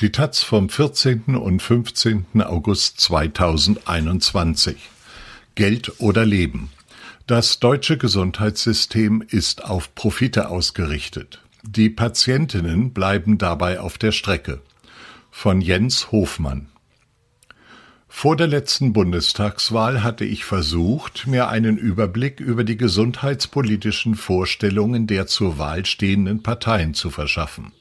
[0.00, 1.34] Die Taz vom 14.
[1.34, 2.26] und 15.
[2.42, 4.76] August 2021.
[5.56, 6.70] Geld oder Leben.
[7.26, 11.42] Das deutsche Gesundheitssystem ist auf Profite ausgerichtet.
[11.64, 14.60] Die Patientinnen bleiben dabei auf der Strecke.
[15.32, 16.68] Von Jens Hofmann.
[18.06, 25.26] Vor der letzten Bundestagswahl hatte ich versucht, mir einen Überblick über die gesundheitspolitischen Vorstellungen der
[25.26, 27.72] zur Wahl stehenden Parteien zu verschaffen.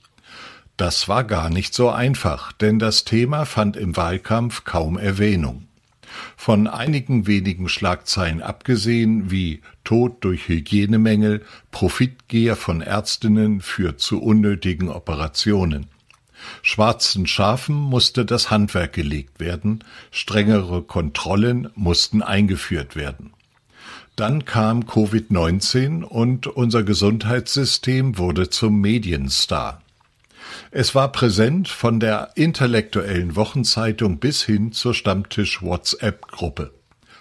[0.77, 5.67] Das war gar nicht so einfach, denn das Thema fand im Wahlkampf kaum Erwähnung.
[6.35, 14.89] Von einigen wenigen Schlagzeilen abgesehen, wie Tod durch Hygienemängel, Profitgier von Ärztinnen führt zu unnötigen
[14.89, 15.87] Operationen.
[16.61, 23.33] Schwarzen Schafen musste das Handwerk gelegt werden, strengere Kontrollen mussten eingeführt werden.
[24.15, 29.81] Dann kam Covid-19 und unser Gesundheitssystem wurde zum Medienstar.
[30.71, 36.73] Es war präsent von der intellektuellen Wochenzeitung bis hin zur Stammtisch-WhatsApp-Gruppe.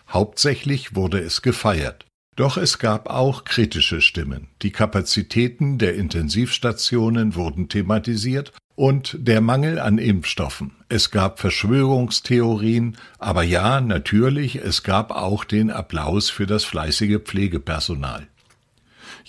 [0.08, 2.04] Hauptsächlich wurde es gefeiert.
[2.36, 4.48] Doch es gab auch kritische Stimmen.
[4.60, 10.72] Die Kapazitäten der Intensivstationen wurden thematisiert und der Mangel an Impfstoffen.
[10.90, 18.28] Es gab Verschwörungstheorien, aber ja, natürlich, es gab auch den Applaus für das fleißige Pflegepersonal.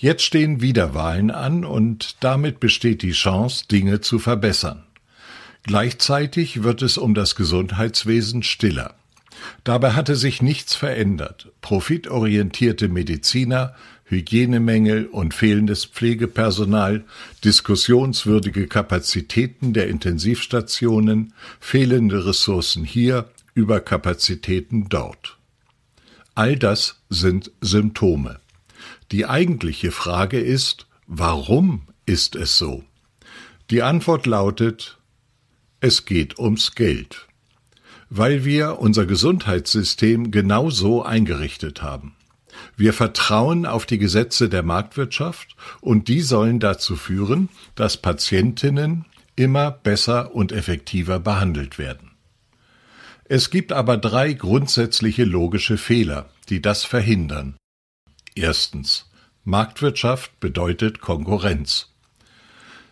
[0.00, 4.84] Jetzt stehen wieder Wahlen an und damit besteht die Chance, Dinge zu verbessern.
[5.64, 8.94] Gleichzeitig wird es um das Gesundheitswesen stiller.
[9.64, 11.48] Dabei hatte sich nichts verändert.
[11.62, 17.04] Profitorientierte Mediziner, Hygienemängel und fehlendes Pflegepersonal,
[17.44, 25.38] diskussionswürdige Kapazitäten der Intensivstationen, fehlende Ressourcen hier, Überkapazitäten dort.
[26.36, 28.38] All das sind Symptome.
[29.10, 32.84] Die eigentliche Frage ist, warum ist es so?
[33.70, 34.98] Die Antwort lautet,
[35.80, 37.26] es geht ums Geld,
[38.10, 42.16] weil wir unser Gesundheitssystem genau so eingerichtet haben.
[42.76, 49.70] Wir vertrauen auf die Gesetze der Marktwirtschaft und die sollen dazu führen, dass Patientinnen immer
[49.70, 52.10] besser und effektiver behandelt werden.
[53.24, 57.57] Es gibt aber drei grundsätzliche logische Fehler, die das verhindern.
[58.38, 59.10] Erstens.
[59.44, 61.88] Marktwirtschaft bedeutet Konkurrenz.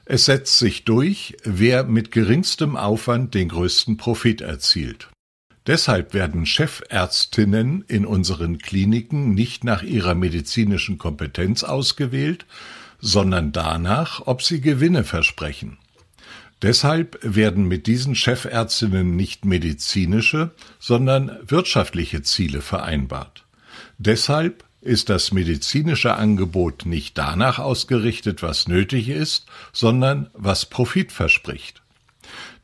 [0.05, 5.09] Es setzt sich durch, wer mit geringstem Aufwand den größten Profit erzielt.
[5.67, 12.47] Deshalb werden Chefärztinnen in unseren Kliniken nicht nach ihrer medizinischen Kompetenz ausgewählt,
[13.01, 15.79] sondern danach, ob sie Gewinne versprechen.
[16.63, 23.45] Deshalb werden mit diesen Chefärztinnen nicht medizinische, sondern wirtschaftliche Ziele vereinbart.
[23.99, 31.83] Deshalb ist das medizinische Angebot nicht danach ausgerichtet, was nötig ist, sondern was Profit verspricht.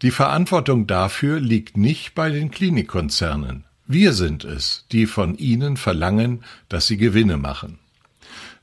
[0.00, 3.64] Die Verantwortung dafür liegt nicht bei den Klinikkonzernen.
[3.86, 7.78] Wir sind es, die von ihnen verlangen, dass sie Gewinne machen.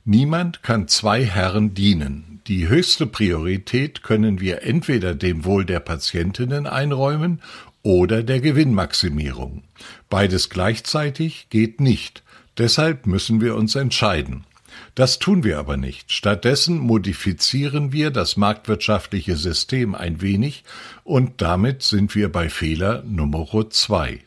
[0.06, 2.42] Niemand kann zwei Herren dienen.
[2.48, 7.42] Die höchste Priorität können wir entweder dem Wohl der Patientinnen einräumen
[7.84, 9.64] oder der Gewinnmaximierung.
[10.10, 12.24] Beides gleichzeitig geht nicht,
[12.60, 14.46] Deshalb müssen wir uns entscheiden.
[14.94, 16.12] Das tun wir aber nicht.
[16.12, 20.64] Stattdessen modifizieren wir das marktwirtschaftliche System ein wenig
[21.04, 24.20] und damit sind wir bei Fehler Nummer zwei.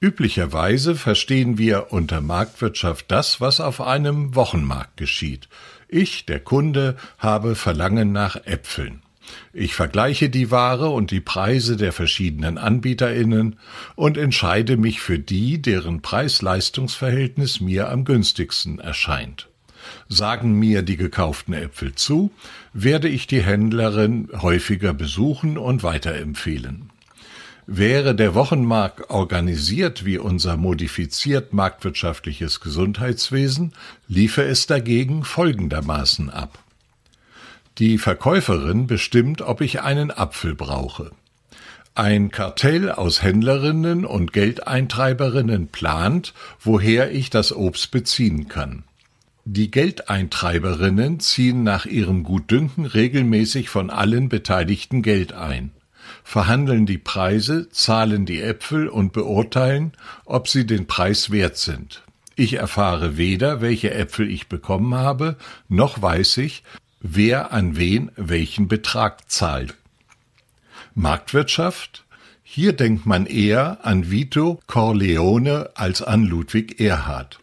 [0.00, 5.48] Üblicherweise verstehen wir unter Marktwirtschaft das, was auf einem Wochenmarkt geschieht.
[5.88, 9.02] Ich, der Kunde, habe Verlangen nach Äpfeln.
[9.52, 13.56] Ich vergleiche die Ware und die Preise der verschiedenen Anbieterinnen
[13.94, 19.48] und entscheide mich für die, deren Preis-Leistungs-Verhältnis mir am günstigsten erscheint.
[20.08, 22.30] Sagen mir die gekauften Äpfel zu,
[22.72, 26.90] werde ich die Händlerin häufiger besuchen und weiterempfehlen.
[27.68, 33.72] Wäre der Wochenmarkt organisiert wie unser modifiziert marktwirtschaftliches Gesundheitswesen,
[34.06, 36.60] liefe es dagegen folgendermaßen ab.
[37.78, 41.10] Die Verkäuferin bestimmt, ob ich einen Apfel brauche.
[41.94, 48.84] Ein Kartell aus Händlerinnen und Geldeintreiberinnen plant, woher ich das Obst beziehen kann.
[49.44, 55.70] Die Geldeintreiberinnen ziehen nach ihrem Gutdünken regelmäßig von allen Beteiligten Geld ein,
[56.24, 59.92] verhandeln die Preise, zahlen die Äpfel und beurteilen,
[60.24, 62.02] ob sie den Preis wert sind.
[62.36, 65.36] Ich erfahre weder, welche Äpfel ich bekommen habe,
[65.68, 66.62] noch weiß ich,
[67.14, 69.74] wer an wen welchen Betrag zahlt.
[70.94, 72.04] Marktwirtschaft?
[72.42, 77.38] Hier denkt man eher an Vito Corleone als an Ludwig Erhard.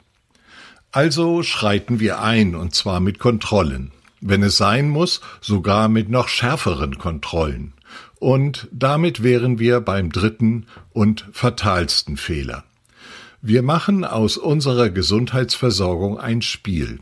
[0.91, 3.91] Also schreiten wir ein, und zwar mit Kontrollen.
[4.23, 7.73] wenn es sein muss, sogar mit noch schärferen Kontrollen.
[8.19, 12.63] Und damit wären wir beim dritten und fatalsten Fehler.
[13.41, 16.99] Wir machen aus unserer Gesundheitsversorgung ein Spiel.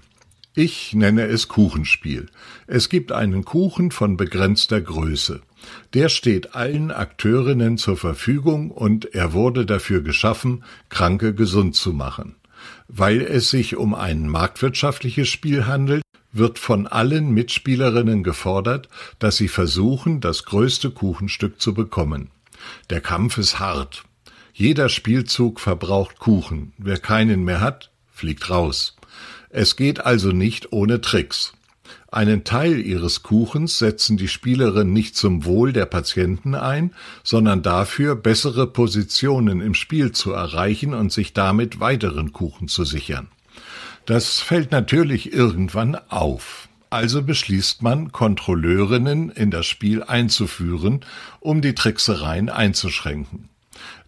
[0.54, 2.28] Ich nenne es Kuchenspiel.
[2.68, 5.42] Es gibt einen Kuchen von begrenzter Größe.
[5.94, 12.36] Der steht allen Akteurinnen zur Verfügung und er wurde dafür geschaffen, Kranke gesund zu machen.
[12.90, 16.04] Weil es sich um ein marktwirtschaftliches Spiel handelt,
[16.34, 18.90] wird von allen Mitspielerinnen gefordert,
[19.20, 22.30] dass sie versuchen, das größte Kuchenstück zu bekommen.
[22.90, 24.04] Der Kampf ist hart.
[24.54, 26.74] Jeder Spielzug verbraucht Kuchen.
[26.78, 28.98] Wer keinen mehr hat, fliegt raus.
[29.54, 31.54] Es geht also nicht ohne Tricks.
[32.10, 36.94] Einen Teil ihres Kuchens setzen die Spielerinnen nicht zum Wohl der Patienten ein,
[37.24, 43.28] sondern dafür, bessere Positionen im Spiel zu erreichen und sich damit weiteren Kuchen zu sichern.
[44.06, 46.70] Das fällt natürlich irgendwann auf.
[46.90, 51.02] Also beschließt man, Kontrolleurinnen in das Spiel einzuführen,
[51.40, 53.50] um die Tricksereien einzuschränken.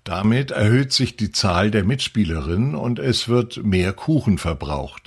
[0.03, 5.02] Damit erhöht sich die Zahl der Mitspielerinnen und es wird mehr Kuchen verbraucht.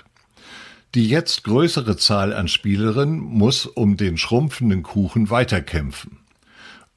[0.97, 6.17] Die jetzt größere Zahl an Spielerinnen muss um den schrumpfenden Kuchen weiterkämpfen.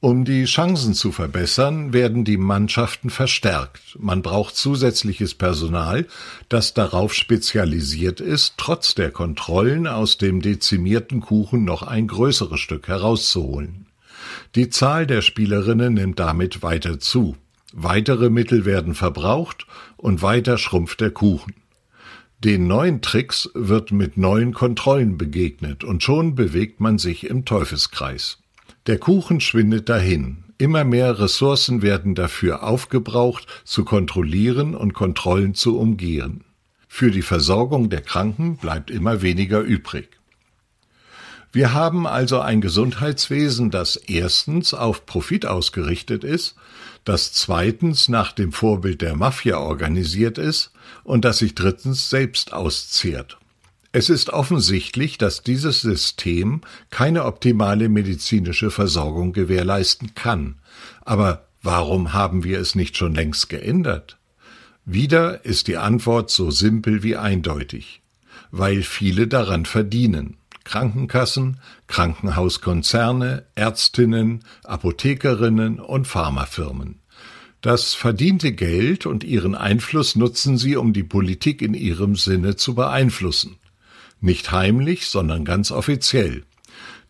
[0.00, 3.98] Um die Chancen zu verbessern, werden die Mannschaften verstärkt.
[3.98, 6.06] Man braucht zusätzliches Personal,
[6.48, 12.88] das darauf spezialisiert ist, trotz der Kontrollen aus dem dezimierten Kuchen noch ein größeres Stück
[12.88, 13.84] herauszuholen.
[14.54, 17.36] Die Zahl der Spielerinnen nimmt damit weiter zu.
[17.74, 19.66] Weitere Mittel werden verbraucht
[19.98, 21.52] und weiter schrumpft der Kuchen.
[22.42, 28.38] Den neuen Tricks wird mit neuen Kontrollen begegnet und schon bewegt man sich im Teufelskreis.
[28.86, 30.44] Der Kuchen schwindet dahin.
[30.56, 36.44] Immer mehr Ressourcen werden dafür aufgebraucht, zu kontrollieren und Kontrollen zu umgehen.
[36.88, 40.19] Für die Versorgung der Kranken bleibt immer weniger übrig.
[41.52, 46.54] Wir haben also ein Gesundheitswesen, das erstens auf Profit ausgerichtet ist,
[47.04, 50.70] das zweitens nach dem Vorbild der Mafia organisiert ist
[51.02, 53.38] und das sich drittens selbst auszehrt.
[53.92, 56.60] Es ist offensichtlich, dass dieses System
[56.90, 60.60] keine optimale medizinische Versorgung gewährleisten kann.
[61.00, 64.18] Aber warum haben wir es nicht schon längst geändert?
[64.84, 68.02] Wieder ist die Antwort so simpel wie eindeutig.
[68.52, 70.36] Weil viele daran verdienen.
[70.64, 77.00] Krankenkassen, Krankenhauskonzerne, Ärztinnen, Apothekerinnen und Pharmafirmen.
[77.60, 82.74] Das verdiente Geld und ihren Einfluss nutzen sie, um die Politik in ihrem Sinne zu
[82.74, 83.56] beeinflussen.
[84.20, 86.44] Nicht heimlich, sondern ganz offiziell.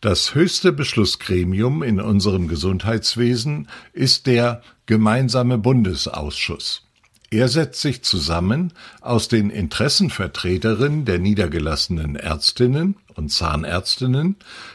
[0.00, 6.89] Das höchste Beschlussgremium in unserem Gesundheitswesen ist der Gemeinsame Bundesausschuss.
[7.32, 14.34] Er setzt sich zusammen aus den Interessenvertreterinnen der niedergelassenen Ärztinnen und Zahnärztinnen,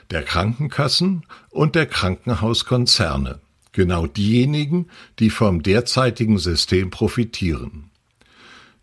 [0.09, 3.41] der Krankenkassen und der Krankenhauskonzerne,
[3.73, 4.87] genau diejenigen,
[5.19, 7.89] die vom derzeitigen System profitieren.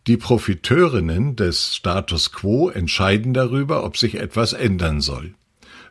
[0.07, 5.35] Die Profiteurinnen des Status quo entscheiden darüber, ob sich etwas ändern soll.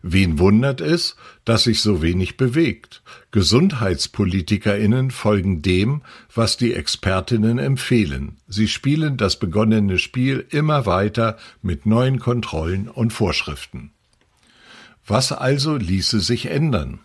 [0.03, 1.15] Wen wundert es,
[1.45, 3.03] dass sich so wenig bewegt?
[3.31, 6.01] Gesundheitspolitikerinnen folgen dem,
[6.33, 8.37] was die Expertinnen empfehlen.
[8.47, 13.91] Sie spielen das begonnene Spiel immer weiter mit neuen Kontrollen und Vorschriften.
[15.05, 16.99] Was also ließe sich ändern?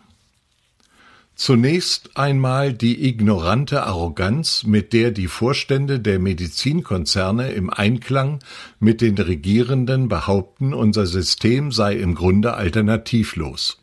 [1.36, 8.38] Zunächst einmal die ignorante Arroganz, mit der die Vorstände der Medizinkonzerne im Einklang
[8.80, 13.82] mit den Regierenden behaupten, unser System sei im Grunde alternativlos.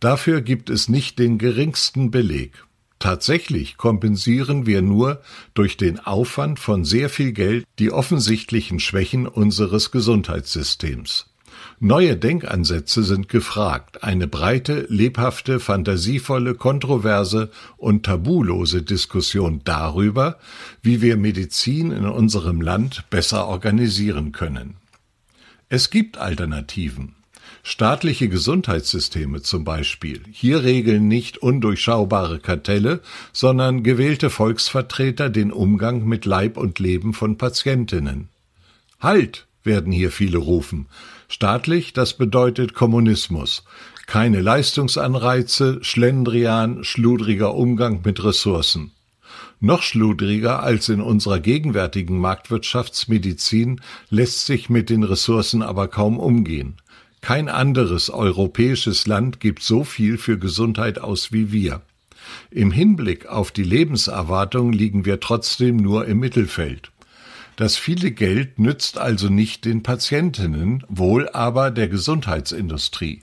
[0.00, 2.62] Dafür gibt es nicht den geringsten Beleg.
[2.98, 5.22] Tatsächlich kompensieren wir nur
[5.54, 11.31] durch den Aufwand von sehr viel Geld die offensichtlichen Schwächen unseres Gesundheitssystems.
[11.84, 20.38] Neue Denkansätze sind gefragt, eine breite, lebhafte, fantasievolle, kontroverse und tabulose Diskussion darüber,
[20.80, 24.76] wie wir Medizin in unserem Land besser organisieren können.
[25.68, 27.16] Es gibt Alternativen.
[27.64, 30.22] Staatliche Gesundheitssysteme zum Beispiel.
[30.30, 33.00] Hier regeln nicht undurchschaubare Kartelle,
[33.32, 38.28] sondern gewählte Volksvertreter den Umgang mit Leib und Leben von Patientinnen.
[39.00, 40.86] Halt, werden hier viele rufen.
[41.32, 43.64] Staatlich, das bedeutet Kommunismus.
[44.06, 48.90] Keine Leistungsanreize, Schlendrian, schludriger Umgang mit Ressourcen.
[49.58, 56.76] Noch schludriger als in unserer gegenwärtigen Marktwirtschaftsmedizin lässt sich mit den Ressourcen aber kaum umgehen.
[57.22, 61.80] Kein anderes europäisches Land gibt so viel für Gesundheit aus wie wir.
[62.50, 66.92] Im Hinblick auf die Lebenserwartung liegen wir trotzdem nur im Mittelfeld.
[67.56, 73.22] Das viele Geld nützt also nicht den Patientinnen, wohl aber der Gesundheitsindustrie.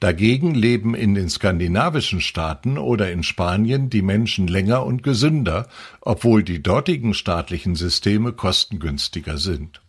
[0.00, 5.66] Dagegen leben in den skandinavischen Staaten oder in Spanien die Menschen länger und gesünder,
[6.00, 9.80] obwohl die dortigen staatlichen Systeme kostengünstiger sind.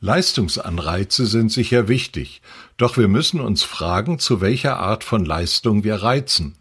[0.00, 2.40] Leistungsanreize sind sicher wichtig,
[2.76, 6.54] doch wir müssen uns fragen, zu welcher Art von Leistung wir reizen.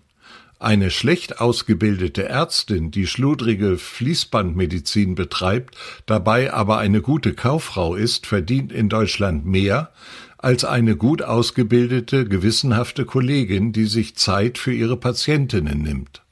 [0.60, 8.74] Eine schlecht ausgebildete Ärztin, die schludrige Fließbandmedizin betreibt, dabei aber eine gute Kauffrau ist, verdient
[8.74, 9.92] in Deutschland mehr
[10.38, 16.24] als eine gut ausgebildete, gewissenhafte Kollegin, die sich Zeit für ihre Patientinnen nimmt.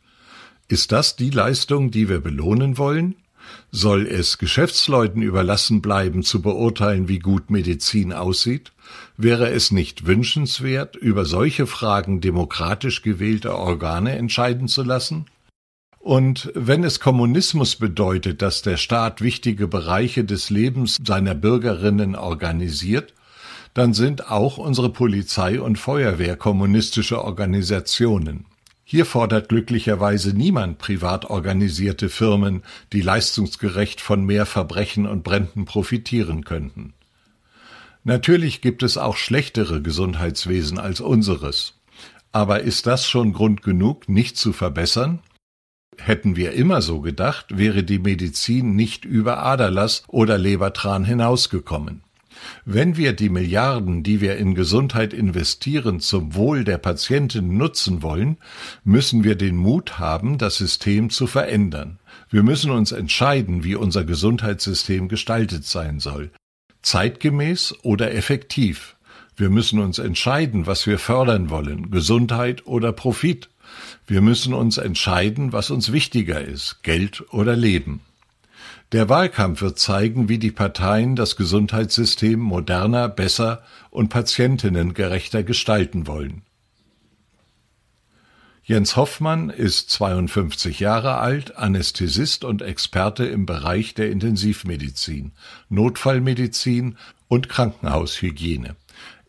[0.68, 3.16] Ist das die Leistung, die wir belohnen wollen?
[3.72, 8.72] Soll es Geschäftsleuten überlassen bleiben, zu beurteilen, wie gut Medizin aussieht?
[9.18, 15.26] Wäre es nicht wünschenswert, über solche Fragen demokratisch gewählte Organe entscheiden zu lassen?
[16.00, 23.14] Und wenn es Kommunismus bedeutet, dass der Staat wichtige Bereiche des Lebens seiner Bürgerinnen organisiert,
[23.74, 28.46] dann sind auch unsere Polizei und Feuerwehr kommunistische Organisationen.
[28.90, 32.64] Hier fordert glücklicherweise niemand privat organisierte Firmen,
[32.94, 36.94] die leistungsgerecht von mehr Verbrechen und Bränden profitieren könnten.
[38.06, 41.74] Natürlich gibt es auch schlechtere Gesundheitswesen als unseres.
[42.32, 45.20] Aber ist das schon Grund genug, nicht zu verbessern?
[45.98, 52.04] Hätten wir immer so gedacht, wäre die Medizin nicht über Aderlass oder Lebertran hinausgekommen.
[52.66, 58.38] Wenn wir die Milliarden, die wir in Gesundheit investieren, zum Wohl der Patienten nutzen wollen,
[58.84, 62.00] müssen wir den Mut haben, das System zu verändern.
[62.30, 66.32] Wir müssen uns entscheiden, wie unser Gesundheitssystem gestaltet sein soll.
[66.82, 68.96] Zeitgemäß oder effektiv.
[69.36, 73.50] Wir müssen uns entscheiden, was wir fördern wollen, Gesundheit oder Profit.
[74.08, 78.02] Wir müssen uns entscheiden, was uns wichtiger ist, Geld oder Leben.
[78.94, 86.44] Der Wahlkampf wird zeigen, wie die Parteien das Gesundheitssystem moderner, besser und patientinnengerechter gestalten wollen.
[88.64, 95.32] Jens Hoffmann ist 52 Jahre alt, Anästhesist und Experte im Bereich der Intensivmedizin,
[95.70, 98.76] Notfallmedizin und Krankenhaushygiene.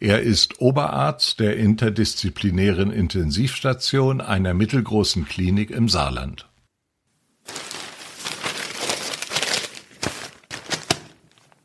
[0.00, 6.48] Er ist Oberarzt der interdisziplinären Intensivstation einer mittelgroßen Klinik im Saarland.